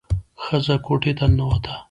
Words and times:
ښځه 0.43 0.75
کوټې 0.85 1.11
ته 1.17 1.25
ننوته. 1.31 1.73